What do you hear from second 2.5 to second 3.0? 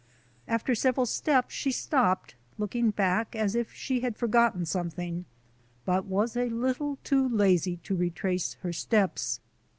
looking